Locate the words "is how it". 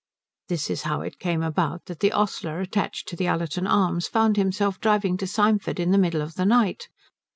0.71-1.19